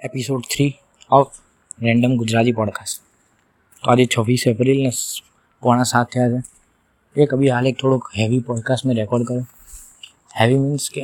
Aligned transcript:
Episode 0.00 0.44
three 0.46 0.72
of 1.10 1.32
random 1.78 2.12
Gujarati 2.16 2.52
podcast 2.52 2.96
તો 3.82 3.90
આજે 3.90 4.04
છવ્વીસ 4.06 4.42
એપ્રિલને 4.46 4.90
સ- 4.90 5.22
પોણા 5.62 5.84
સાત 5.84 6.06
થયા 6.12 6.42
છે 7.14 7.22
એક 7.22 7.30
અભી 7.32 7.50
હાલ 7.50 7.66
એક 7.66 7.76
થોડોક 7.78 8.04
હેવી 8.14 8.42
પોડકાસ્ટ 8.42 8.84
મેં 8.86 8.96
રેકોર્ડ 8.96 9.24
કર્યો 9.26 9.46
હેવી 10.36 10.58
મીન્સ 10.58 10.86
કે 10.90 11.02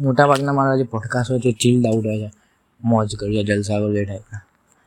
મોટાભાગના 0.00 0.54
મારા 0.54 0.76
જે 0.76 0.86
પોડકાસ્ટ 0.86 1.30
હોય 1.30 1.40
તે 1.40 1.52
ચીલ્ડ 1.60 1.84
આઉટ 1.86 2.04
હોય 2.04 2.18
છે 2.22 2.30
મોજ 2.80 3.08
કરજો 3.16 3.42
જલસા 3.44 3.78
કરજો 3.80 3.98
એ 3.98 4.06
ટાઈપના 4.06 4.42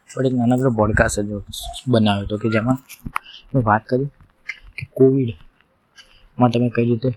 પણ 0.09 0.27
એક 0.27 0.35
નાનકડો 0.41 0.71
પોડકાસ્ટ 0.73 1.19
જ 1.21 1.31
બનાવ્યો 1.87 2.25
હતો 2.25 2.35
કે 2.37 2.47
જેમાં 2.49 2.79
મેં 3.51 3.63
વાત 3.63 3.83
કરી 3.85 4.09
કે 4.77 4.83
કોવિડમાં 4.95 6.49
તમે 6.51 6.67
કઈ 6.71 6.85
રીતે 6.85 7.09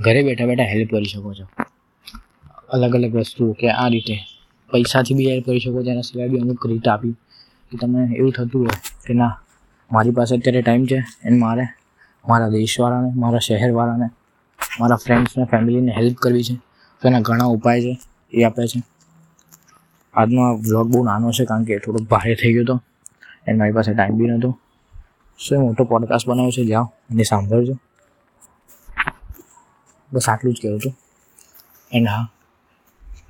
ઘરે 0.00 0.20
બેઠા 0.24 0.46
બેઠા 0.46 0.70
હેલ્પ 0.72 0.90
કરી 0.92 1.10
શકો 1.10 1.30
છો 1.34 1.44
અલગ 2.74 2.94
અલગ 2.96 3.14
વસ્તુઓ 3.18 3.50
કે 3.54 3.68
આ 3.74 3.88
રીતે 3.90 4.14
પૈસાથી 4.72 5.14
બી 5.14 5.30
હેલ્પ 5.30 5.46
કરી 5.46 5.60
શકો 5.60 5.82
છો 5.82 5.90
એના 5.90 6.00
સિવાય 6.00 6.28
બી 6.28 6.38
અમુક 6.38 6.66
રીત 6.66 6.88
આપી. 6.88 7.12
કે 7.70 7.76
તમે 7.76 8.00
એવું 8.16 8.32
થતું 8.32 8.60
હોય 8.62 8.76
કે 9.06 9.14
ના, 9.14 9.32
મારી 9.92 10.10
પાસે 10.10 10.36
અત્યારે 10.36 10.62
ટાઈમ 10.62 10.86
છે 10.86 10.98
એન્ડ 11.24 11.38
મારે 11.38 11.64
મારા 12.24 12.48
દેશવાળાને, 12.48 13.10
મારા 13.16 13.38
શહેરવાળાને, 13.38 14.08
મારા 14.80 14.96
ફ્રેન્ડ્સને 14.96 15.44
ફેમિલીને 15.44 15.92
હેલ્પ 15.92 16.16
કરવી 16.16 16.44
છે. 16.44 16.54
તો 17.02 17.08
એના 17.08 17.20
ઘણા 17.20 17.44
ઉપાય 17.44 17.80
છે, 17.80 17.98
એ 18.32 18.42
આપે 18.42 18.66
છે. 18.66 18.82
આજનો 20.14 20.40
આ 20.42 20.52
વ્લોગ 20.52 20.86
બહુ 20.88 21.04
નાનો 21.04 21.30
છે, 21.30 21.44
કારણ 21.44 21.64
કે 21.64 21.78
થોડોક 21.78 22.08
ભારે 22.08 22.34
થઈ 22.34 22.52
ગયો 22.52 22.62
હતો 22.62 22.82
એન્ડ 23.46 23.58
મારી 23.58 23.72
પાસે 23.72 23.92
ટાઈમ 23.94 24.14
બી 24.14 24.26
નહોતો. 24.26 24.50
સો 25.38 25.54
એ 25.54 25.58
મોટો 25.58 25.84
પોડકાસ્ટ 25.84 26.28
બનાવ્યો 26.28 26.50
છે, 26.50 26.64
જાઓ 26.64 26.84
અને 27.10 27.22
સાંભળજો. 27.22 27.74
બસ 30.12 30.28
આટલું 30.28 30.54
જ 30.54 30.56
કહેવું 30.62 30.78
હતું. 30.78 30.94
એન્ડ 31.92 32.08
હા 32.08 32.28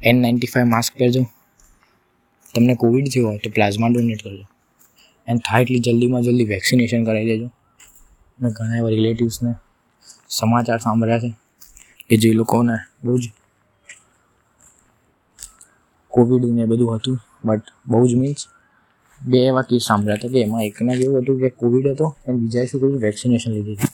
એન 0.03 0.23
નાઇન્ટી 0.23 0.47
ફાઇવ 0.47 0.67
માસ્ક 0.67 0.99
પહેરજો. 0.99 1.23
તમને 2.55 2.75
કોવિડ 2.75 3.07
થયો 3.15 3.27
હોય 3.27 3.39
તો 3.39 3.51
પ્લાઝમા 3.51 3.89
ડોનેટ 3.89 4.25
કરજો. 4.25 4.47
એન્ડ 5.29 5.41
થાય 5.41 5.63
એટલી 5.63 5.79
જલ્દીમાં 5.79 6.23
જલ્દી 6.23 6.45
વેક્સિનેશન 6.45 7.05
કરાવી 7.05 7.25
દેજો. 7.25 7.47
અને 8.41 8.51
ઘણા 8.51 8.77
એવા 8.77 8.89
રિલેટિવ્સને 8.89 9.55
સમાચાર 10.29 10.79
સાંભળ્યા 10.79 11.19
છે 11.19 11.35
કે 12.09 12.17
જે 12.17 12.33
લોકોને 12.33 12.77
બહુ 13.05 13.19
જ 13.19 13.31
કોવિડ 16.09 16.45
ને 16.45 16.65
બધું 16.65 16.97
હતું 16.97 17.19
બટ 17.45 17.63
બહુ 17.87 18.09
જ 18.09 18.15
મીન્સ 18.15 18.47
બે 19.27 19.39
એવા 19.39 19.63
કેસ 19.63 19.83
સાંભળ્યા 19.83 20.15
હતા 20.15 20.29
કે 20.29 20.41
એમાં 20.41 20.63
એકના 20.63 20.95
જેવું 20.95 21.23
હતું 21.23 21.41
કે 21.41 21.51
કોવિડ 21.51 21.89
હતો 21.89 22.17
અને 22.29 22.37
બીજાએ 22.37 22.67
શું 22.67 22.81
કર્યું? 22.81 23.01
વેક્સિનેશન 23.01 23.53
લીધી 23.53 23.73
હતી. 23.73 23.89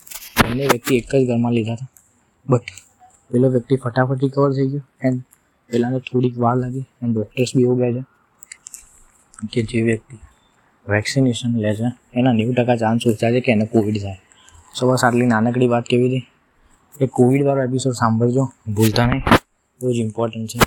બંને 0.50 0.66
વ્યક્તિ 0.66 0.96
એક 0.96 1.14
જ 1.14 1.26
ઘરમાં 1.28 1.52
લીધા 1.52 1.72
હતા. 1.72 1.86
બટ 2.46 2.62
પેલો 3.30 3.50
વ્યક્તિ 3.50 3.76
ફટાફટ 3.76 4.22
રિકવર 4.22 4.52
થઈ 4.52 4.66
ગયો 4.66 4.80
એન્ડ 5.04 5.22
પેલાને 5.72 5.98
થોડીક 5.98 6.38
વાર 6.38 6.56
લાગી 6.56 6.80
અને 6.80 7.12
ડૉક્ટર્સ 7.12 7.56
બી 7.56 7.62
એવું 7.62 7.78
કહે 7.78 7.92
છે 7.92 8.04
કે 9.52 9.62
જે 9.62 9.82
વ્યક્તિ 9.82 10.18
વેક્સિનેશન 10.88 11.56
લે 11.56 11.74
છે, 11.74 11.88
એના 12.14 12.32
નેવું 12.32 12.54
ટકા 12.54 12.76
ચાન્સ 12.76 13.06
ઓછા 13.06 13.30
છે 13.30 13.40
કે 13.40 13.52
એને 13.52 13.66
કોવિડ 13.66 14.02
થાય. 14.02 14.20
સો 14.74 14.92
બસ 14.92 15.04
આટલી 15.04 15.26
નાનકડી 15.26 15.66
વાત 15.66 15.84
કેવી 15.84 16.08
હતી? 16.08 16.26
એ 17.00 17.06
કોવિડવાળો 17.06 17.62
એપિસોડ 17.62 17.92
સાંભળજો, 17.92 18.50
ભૂલતા 18.68 19.06
નહીં. 19.06 19.22
બહુ 19.80 19.92
જ 19.92 19.96
ઇમ્પોર્ટન્ટ 19.96 20.48
છે. 20.48 20.58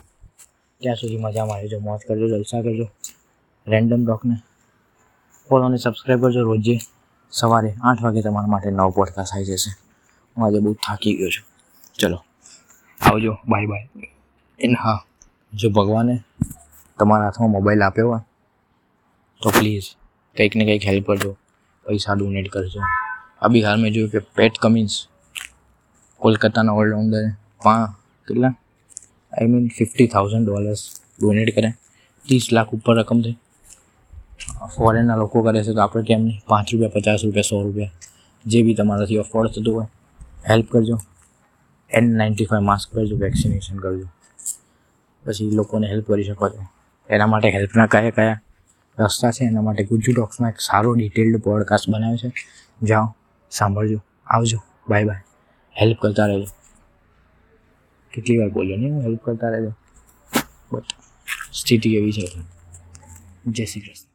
ત્યાં 0.81 0.95
સુધી 0.95 1.17
મજા 1.17 1.45
મારજો 1.45 1.79
મોજ 1.79 1.99
કરજો, 2.07 2.27
જલસા 2.27 2.61
કરજો. 2.61 2.88
રેન્ડમ 3.67 4.05
ડોકને 4.05 4.35
ફોલો 5.49 5.66
અને 5.66 5.77
સબસ્ક્રાઈબ 5.77 6.22
કરજો 6.22 6.41
રોજે 6.41 6.79
સવારે 7.31 7.73
આઠ 7.83 8.02
વાગે 8.02 8.22
તમારા 8.22 8.47
માટે 8.47 8.72
નવો 8.72 8.89
પોડકાસ્ટ 8.89 9.35
આવી 9.35 9.45
જશે. 9.45 9.72
હું 10.38 10.45
આજે 10.45 10.59
બહુ 10.59 10.73
થાકી 10.73 11.16
ગયો 11.16 11.29
છું. 11.29 11.45
ચલો, 11.99 12.23
આવજો. 13.02 13.38
બાય 13.47 13.66
બાય 13.66 13.89
એન્ડ 14.62 14.78
હા 14.78 15.00
જો 15.54 15.70
ભગવાને 15.72 16.16
તમારા 17.00 17.26
હાથમાં 17.26 17.52
મોબાઈલ 17.52 17.84
આપ્યો 17.84 18.08
હોય 18.08 18.23
તો 19.42 19.52
પ્લીઝ 19.52 19.88
કંઈક 20.36 20.53
ને 20.56 20.64
કંઈક 20.64 20.86
હેલ્પ 20.86 21.08
કરજો 21.08 21.31
પૈસા 21.86 22.16
ડોનેટ 22.16 22.50
કરજો 22.50 22.81
અભી 23.42 23.64
હાલ 23.64 23.80
મેં 23.81 23.94
જોયું 23.94 24.12
કે 24.12 24.22
પેટ 24.34 24.59
કમિન્સ 24.59 24.96
કોલકાતાના 26.22 26.75
ઓલરાઉન્ડરે 26.75 27.24
પા 27.63 27.84
કેટલા 28.28 28.53
I 29.34 29.47
mean 29.47 29.66
fifty 29.69 30.08
thousand 30.08 30.46
dollars 30.46 30.84
donate 31.16 31.52
કરે 31.52 31.72
ત્રીસ 32.25 32.46
લાખ 32.52 32.74
ઉપર 32.74 32.96
રકમ 32.96 33.19
થઈ 33.22 33.38
ફોરેનના 34.69 35.18
લોકો 35.18 35.44
કરે 35.44 35.59
છે 35.59 35.72
તો 35.72 35.81
આપણે 35.81 36.03
કેમ 36.03 36.22
નહીં 36.22 36.40
પાંચ 36.47 36.68
રૂપિયા 36.72 36.96
પચાસ 36.96 37.24
રૂપિયા 37.24 37.50
સો 37.50 37.64
રૂપિયા 37.64 37.94
જે 38.46 38.64
બી 38.66 38.75
તમારાથી 38.75 39.19
અફોર્ડ 39.19 39.52
થતું 39.52 39.74
હોય 39.74 39.88
હેલ્પ 40.46 40.68
કરજો 40.69 40.97
એન 41.91 42.06
નાઇન્ટી 42.18 42.50
ફાઇવ 42.50 42.66
માસ્ક 42.66 42.88
કરજો 42.91 43.16
વેક્સિનેશન 43.19 43.78
કરજો 43.80 44.08
પછી 45.26 45.52
લોકોને 45.52 45.88
હેલ્પ 45.88 46.08
કરી 46.08 46.24
શકો 46.24 46.50
છો. 46.50 46.66
એના 47.09 47.28
માટે 47.28 47.52
હેલ્પના 47.52 47.88
કયા 47.88 48.09
કયા 48.09 48.42
રસ્તા 49.00 49.32
છે, 49.32 49.46
એના 49.46 49.62
માટે 49.62 49.84
ગુજ્જુ 49.84 50.14
ટોક્સમાં 50.14 50.50
એક 50.50 50.59
સારો 50.59 50.94
ડિટેલ્ડ 50.94 51.38
પોડકાસ્ટ 51.38 51.90
બનાવ્યો 51.90 52.18
છે. 52.18 52.32
જાઓ, 52.86 53.16
સાંભળજો, 53.52 54.02
આવજો. 54.28 54.58
બાય 54.90 55.06
બાય 55.06 55.18
હેલ્પ 55.82 55.98
કરતા 56.02 56.26
રહેજો. 56.26 56.46
કેટલી 58.14 58.38
વાર 58.38 58.50
બોલ્યો 58.50 58.78
નહીં 58.78 58.94
હું? 58.94 59.02
હેલ્પ 59.02 59.24
કરતા 59.24 59.50
રહેજો. 59.50 59.74
બટ 60.72 60.84
સ્થિતિ 61.53 61.96
એવી 61.96 62.12
છે. 62.12 62.32
જય 63.48 63.66
શ્રી 63.66 63.82
કૃષ્ણ. 63.82 64.10